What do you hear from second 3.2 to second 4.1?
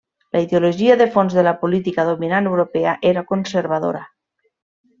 conservadora.